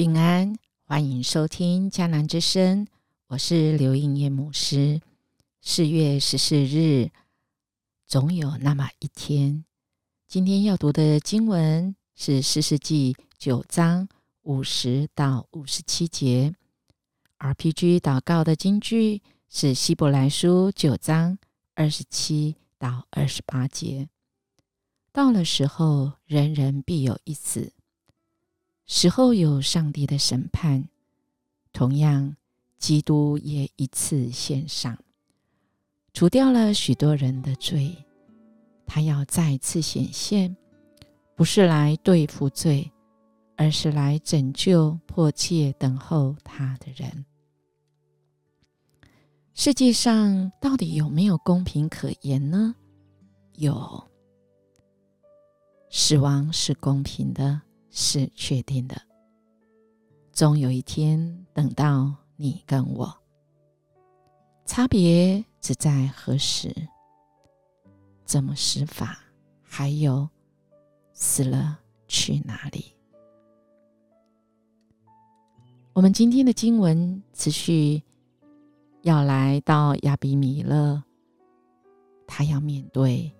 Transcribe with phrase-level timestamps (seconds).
[0.00, 0.56] 平安，
[0.86, 2.86] 欢迎收听迦南之声，
[3.26, 5.02] 我是刘应业牧师。
[5.60, 7.10] 四月十四日，
[8.06, 9.62] 总有那么一天。
[10.26, 14.08] 今天要读的经文是四世纪九章
[14.40, 16.54] 五十到五十七节。
[17.36, 21.36] RPG 祷告的经句是希伯来书九章
[21.74, 24.08] 二十七到二十八节。
[25.12, 27.74] 到了时候，人人必有一死。
[28.92, 30.88] 时候有上帝的审判，
[31.72, 32.36] 同样，
[32.76, 34.98] 基督也一次献上，
[36.12, 37.96] 除掉了许多人的罪。
[38.84, 40.56] 他要再次显现，
[41.36, 42.90] 不是来对付罪，
[43.56, 47.24] 而是来拯救迫切等候他的人。
[49.54, 52.74] 世界上到底有没有公平可言呢？
[53.54, 54.02] 有，
[55.90, 57.62] 死亡是公平的。
[57.90, 59.00] 是确定的，
[60.32, 63.12] 终有一天等到你跟我，
[64.64, 66.74] 差别只在何时，
[68.24, 69.18] 怎么死法，
[69.62, 70.28] 还有
[71.12, 72.94] 死了去哪里。
[75.92, 78.00] 我们今天的经文持续
[79.02, 81.02] 要来到亚比米勒，
[82.26, 83.30] 他要面对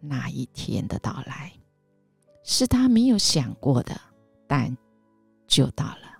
[0.00, 1.52] 那一天的到来。
[2.42, 4.00] 是他没有想过的，
[4.46, 4.76] 但
[5.46, 6.12] 就到了。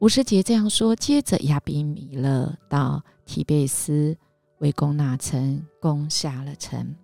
[0.00, 4.16] 五十节这样说：接着亚比米勒到提贝斯
[4.58, 6.94] 围攻那城，攻下了城。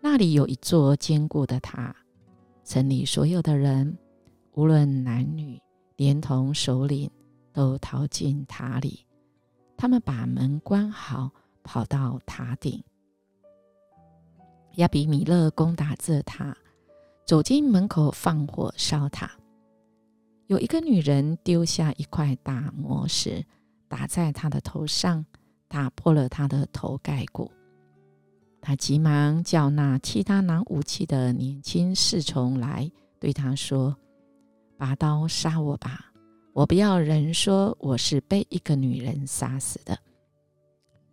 [0.00, 1.94] 那里有一座坚固的塔，
[2.64, 3.96] 城里所有的人，
[4.52, 5.60] 无论男女，
[5.96, 7.10] 连同首领，
[7.52, 9.06] 都逃进塔里。
[9.76, 11.30] 他们把门关好，
[11.62, 12.82] 跑到塔顶。
[14.76, 16.56] 亚比米勒攻打这塔，
[17.24, 19.30] 走进门口放火烧塔。
[20.48, 23.44] 有一个女人丢下一块大磨石，
[23.88, 25.24] 打在他的头上，
[25.68, 27.50] 打破了他的头盖骨。
[28.60, 33.96] 他急忙叫那替他拿武器的年轻侍从来，对他说
[34.76, 36.12] ：“拔刀杀我吧！
[36.52, 39.96] 我不要人说我是被一个女人杀死的。”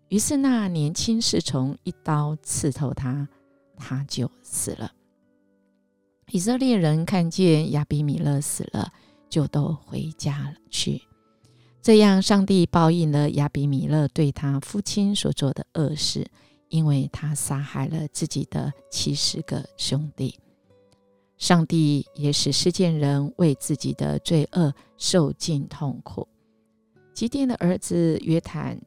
[0.09, 3.27] 于是那年轻侍从一刀刺透他。
[3.81, 4.91] 他就死了。
[6.29, 8.93] 以色列人看见亚比米勒死了，
[9.27, 11.01] 就都回家了去。
[11.81, 16.25] 这样，上帝报应了亚比米勒对他父亲所做的恶事，
[16.69, 20.39] 因为他杀害了自己的七十个兄弟。
[21.37, 26.27] 上帝也使世间人为自己的罪恶受尽痛苦。
[27.15, 28.79] 基甸的儿子约坦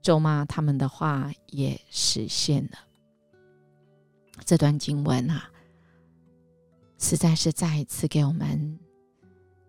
[0.00, 2.78] 咒骂他们的话也实现了。
[4.44, 5.50] 这段经文啊，
[6.98, 8.78] 实在是再一次给我们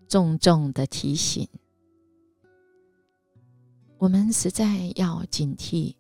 [0.08, 1.48] 重重的提醒：
[3.98, 5.96] 我们实在要警惕。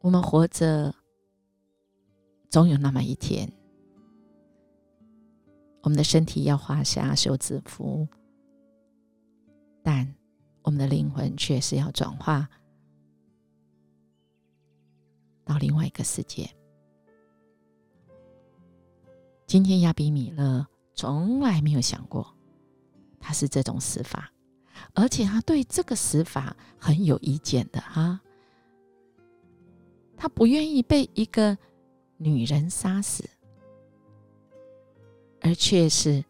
[0.00, 0.94] 我们活着，
[2.48, 3.52] 总有那么一天，
[5.82, 8.08] 我们的身体要画下休止符，
[9.82, 10.14] 但
[10.62, 12.48] 我们的灵魂却是要转化。
[15.50, 16.48] 到另外一个世界。
[19.48, 22.32] 今天亚比米勒从来没有想过
[23.18, 24.30] 他是这种死法，
[24.94, 28.20] 而且他对这个死法很有意见的哈。
[30.16, 31.58] 他不愿意被一个
[32.16, 33.28] 女人杀死，
[35.40, 36.24] 而却是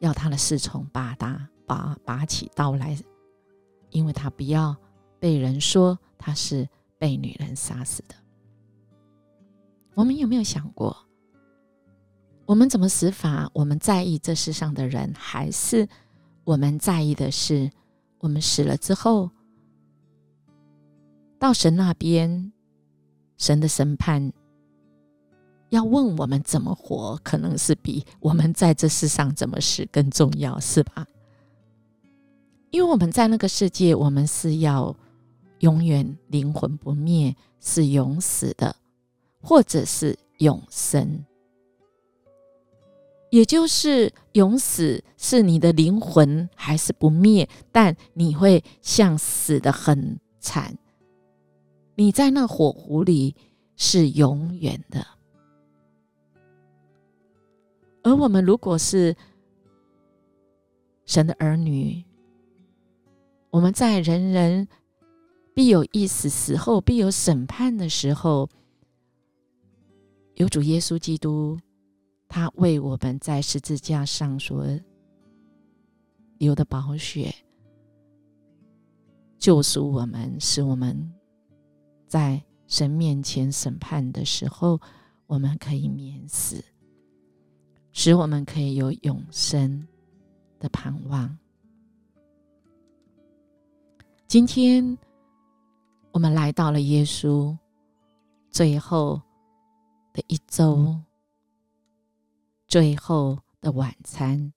[0.00, 2.98] 要他的侍从把他拔拔起刀来，
[3.90, 4.76] 因为他不要
[5.20, 6.68] 被人说他是。
[6.98, 8.14] 被女人杀死的，
[9.94, 10.96] 我们有没有想过，
[12.46, 13.50] 我们怎么死法？
[13.52, 15.86] 我们在意这世上的人，还是
[16.44, 17.70] 我们在意的是，
[18.18, 19.30] 我们死了之后，
[21.38, 22.50] 到神那边，
[23.36, 24.32] 神的审判
[25.68, 31.06] 要问我们怎么活，可能是比我们在这世上怎么死更重要，是吧？
[32.70, 34.96] 因为我们在那个世界，我们是要。
[35.60, 38.76] 永远灵魂不灭是永死的，
[39.40, 41.24] 或者是永生，
[43.30, 50.76] 也就是永死是你的灵魂还是不灭，但你会像死的很惨。
[51.94, 53.34] 你在那火湖里
[53.76, 55.06] 是永远的，
[58.02, 59.16] 而我们如果是
[61.06, 62.04] 神的儿女，
[63.48, 64.68] 我们在人人。
[65.56, 68.46] 必有一死，死后必有审判的时候，
[70.34, 71.58] 有主耶稣基督
[72.28, 74.66] 他为我们在十字架上所
[76.36, 77.34] 流的宝血，
[79.38, 81.10] 救赎我们，使我们
[82.06, 84.78] 在神面前审判的时候，
[85.26, 86.62] 我们可以免死，
[87.92, 89.88] 使我们可以有永生
[90.58, 91.34] 的盼望。
[94.26, 94.98] 今天，
[96.16, 97.54] 我们来到了耶稣
[98.50, 99.20] 最后
[100.14, 100.98] 的一周，
[102.66, 104.54] 最后的晚餐。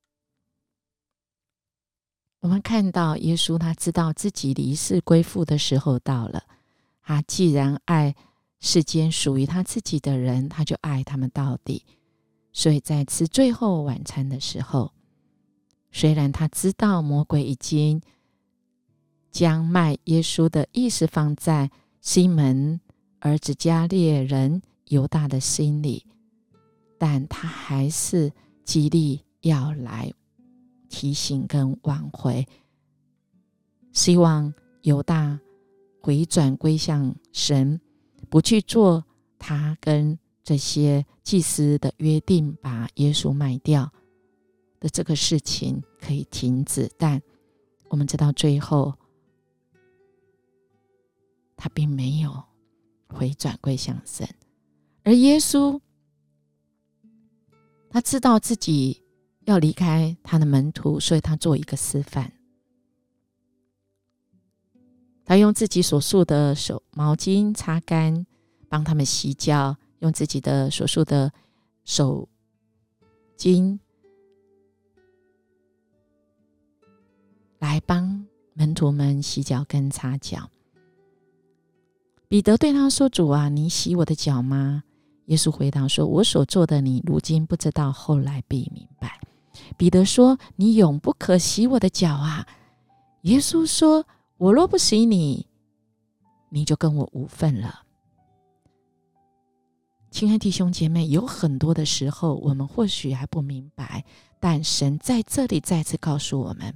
[2.39, 6.45] 我们看到耶稣，他知道自己离世归父的时候到了。
[7.01, 8.15] 他既然爱
[8.61, 11.83] 世间属于他自己的人，他就爱他们到底。
[12.53, 14.94] 所以在吃最后晚餐的时候，
[15.91, 18.01] 虽然他知道魔鬼已经。
[19.31, 21.70] 将卖耶稣的意思放在
[22.02, 22.80] 西门
[23.20, 26.06] 儿子加列人犹大的心里，
[26.98, 28.31] 但他还是
[28.64, 30.12] 极力要来
[30.90, 32.48] 提醒跟挽回，
[33.92, 35.40] 希望犹大
[36.02, 37.80] 回转归向神，
[38.30, 39.06] 不去做
[39.38, 43.92] 他跟这些祭司的约定，把耶稣卖掉
[44.80, 46.90] 的这个事情可以停止。
[46.98, 47.22] 但
[47.90, 48.92] 我们知道最后。
[51.61, 52.41] 他并没有
[53.09, 54.25] 回转归向神，
[55.03, 55.77] 而耶稣
[57.89, 59.03] 他知道自己
[59.41, 62.31] 要离开他的门徒，所以他做一个示范。
[65.25, 68.25] 他用自己所束的手毛巾擦干，
[68.69, 71.31] 帮他们洗脚；用自己的所束的
[71.83, 72.29] 手
[73.38, 73.77] 巾
[77.59, 80.50] 来帮门徒们洗脚跟擦脚。
[82.30, 84.84] 彼得对他说：“主啊，你洗我的脚吗？”
[85.26, 89.20] 耶稣回答说：“我所做的，你如今不知道，后来必明白。”
[89.76, 92.46] 彼得说：“你永不可洗我的脚啊！”
[93.24, 94.06] 耶稣说
[94.38, 95.48] ：“我若不洗你，
[96.50, 97.81] 你就跟我无份了。”
[100.12, 104.06] 亲爱弟兄姐妹，有很多的时候，我们或许还不明白，
[104.40, 106.76] 但神在这里再次告诉我们：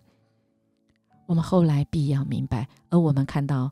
[1.28, 2.68] 我们后来必要明白。
[2.90, 3.72] 而我们看到。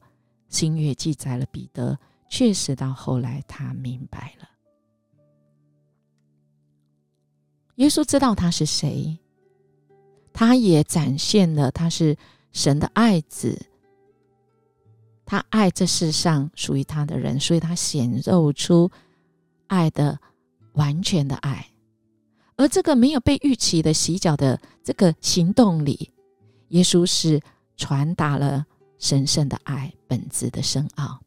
[0.51, 1.97] 新约记载了彼得，
[2.29, 4.47] 确实到后来他明白了。
[7.75, 9.17] 耶稣知道他是谁，
[10.31, 12.15] 他也展现了他是
[12.51, 13.65] 神的爱子，
[15.25, 18.91] 他爱这世上属于他的人，所以他显露出
[19.67, 20.19] 爱的
[20.73, 21.65] 完全的爱。
[22.57, 26.11] 而这个没有被预期的洗脚的这个行动里，
[26.67, 27.41] 耶稣是
[27.77, 28.67] 传达了。
[29.01, 31.19] 神圣的爱本质的深奥，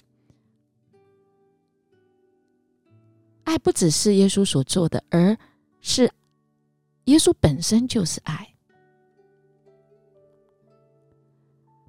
[3.42, 5.36] 爱不只是耶稣所做的，而
[5.80, 6.08] 是
[7.06, 8.54] 耶稣本身就是爱。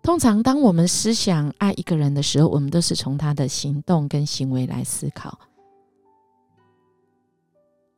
[0.01, 5.39] 通常，当我们思想爱一个人的时候，我们都是从他的行动跟行为来思考。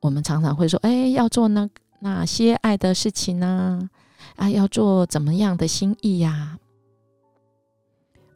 [0.02, 1.70] 我们常常会说：“哎，要做那
[2.02, 3.90] 哪些爱的事情呢？
[4.36, 6.60] 啊，要做怎么样的心意呀？”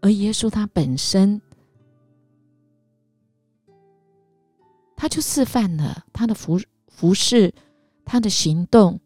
[0.01, 1.39] 而耶稣他本身，
[4.95, 7.53] 他就示范了他的服服饰，
[8.03, 8.99] 他的行动，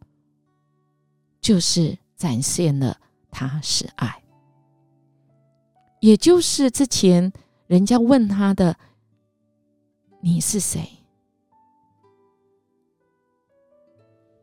[1.42, 2.98] 就是展现了
[3.30, 4.24] 他是爱。
[6.00, 7.32] 也就是之前
[7.68, 8.78] 人家问他的
[10.22, 10.88] ：“你是谁？”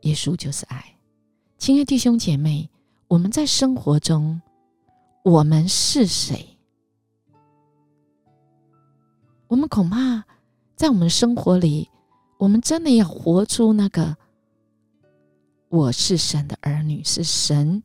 [0.01, 0.97] 耶稣就是爱。
[1.57, 2.69] 亲爱弟兄姐妹，
[3.07, 4.41] 我们在生活中。
[5.23, 6.57] 我们是谁？
[9.47, 10.25] 我们恐怕
[10.75, 11.89] 在我们生活里，
[12.37, 14.17] 我们真的要活出那个
[15.69, 17.81] “我是神的儿女，是神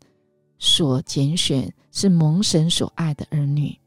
[0.59, 3.78] 所拣选，是蒙神所爱的儿女”。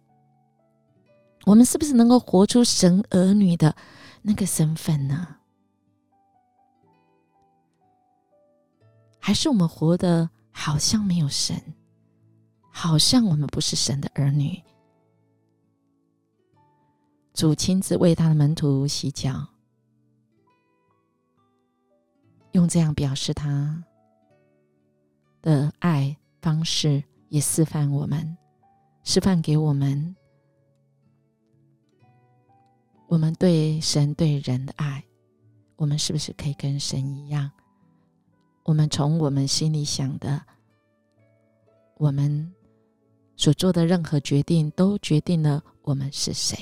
[1.46, 3.76] 我们是不是能够活出神儿女的
[4.22, 5.28] 那个身份呢？
[9.20, 11.62] 还是我们活的好像没有神？
[12.72, 14.62] 好像我们不是神的儿女。
[17.34, 19.48] 主亲自为他的门徒洗脚，
[22.52, 23.84] 用这样表示他
[25.42, 28.38] 的爱方式，也示范我们，
[29.04, 30.16] 示范给我们，
[33.08, 35.04] 我们对神对人的爱，
[35.78, 37.50] 我们是不是可以跟神一样？
[38.64, 40.42] 我们从我们心里想的，
[41.96, 42.54] 我们。
[43.42, 46.56] 所做的任何决定，都决定了我们是谁。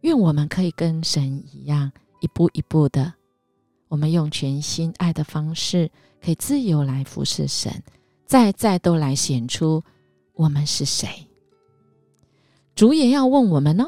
[0.00, 1.92] 愿我们可以跟神一样，
[2.22, 3.12] 一步一步的
[3.88, 7.70] 我们用全心爱的方式，可以自由来服侍神，
[8.24, 9.84] 再再都来显出
[10.32, 11.06] 我们是谁。
[12.74, 13.86] 主也要问我们呢。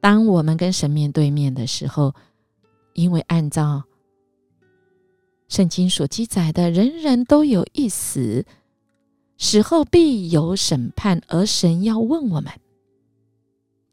[0.00, 2.12] 当我们跟神面对面的时候，
[2.94, 3.84] 因为按照
[5.46, 8.44] 圣经所记载的，人人都有一死，
[9.42, 12.52] 死后必有审判，而神要问我们，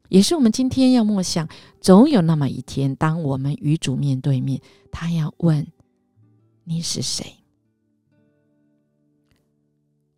[0.08, 1.48] 也是我们今天要默想，
[1.80, 5.66] 总有那么一天，当我们与主面对面，他要问
[6.62, 7.34] 你是谁，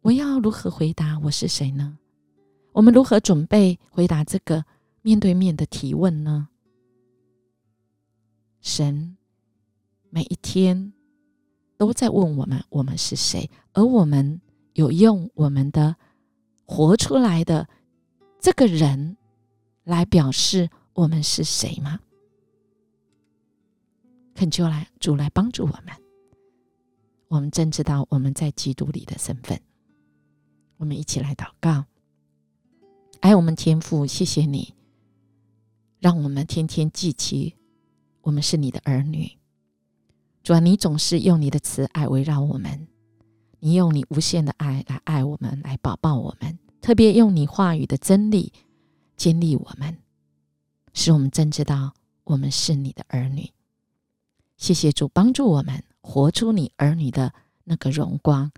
[0.03, 1.97] 我要如何回答我是谁呢？
[2.73, 4.62] 我们如何准备回答这个？
[5.01, 6.49] 面对面的提问呢？
[8.61, 9.17] 神
[10.11, 10.93] 每一天
[11.79, 13.51] 都在问我们：我们是谁？
[13.73, 14.41] 而我们
[14.75, 15.97] 有用我们的
[16.64, 17.69] 活出来的
[18.41, 19.17] 这个人
[19.85, 22.00] 来表示我们是谁吗？
[24.35, 25.95] 恳求来主来帮助我们。
[27.29, 29.61] 我们真知道我们在基督里的身份。
[30.76, 31.85] 我们一起来祷告：
[33.21, 34.75] 爱我们天父，谢谢你。
[36.00, 37.55] 让我们天天记起，
[38.23, 39.38] 我们是你的儿女。
[40.43, 42.88] 主啊，你总是用你的慈爱围绕我们，
[43.64, 46.59] 你用你无限的爱来爱我们，来保抱我们。
[46.81, 48.52] 特别用你话语的真理
[49.16, 49.99] 建立我们，
[50.92, 53.49] 使我们真知道我们是你的儿女。
[54.57, 58.50] 谢谢主帮助我们活出你儿女的那个荣光，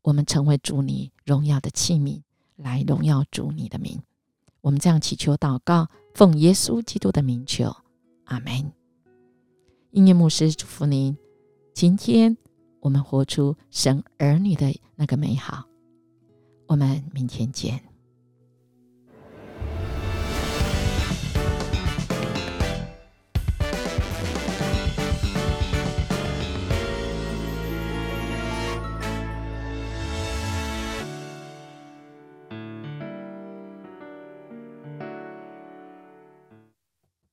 [0.00, 2.22] 我们成为主你荣耀的器皿，
[2.56, 4.00] 来荣耀主你的名。
[4.62, 5.88] 我们这样祈求祷告。
[6.14, 7.76] 奉耶稣基督的名求，
[8.24, 8.72] 阿门。
[9.90, 11.16] 音乐牧师祝福您。
[11.74, 12.36] 今天
[12.80, 15.64] 我们活出神儿女的那个美好。
[16.66, 17.97] 我们明天见。